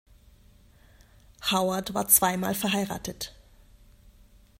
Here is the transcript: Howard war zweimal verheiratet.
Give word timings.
Howard 1.51 1.93
war 1.93 2.07
zweimal 2.07 2.55
verheiratet. 2.55 3.35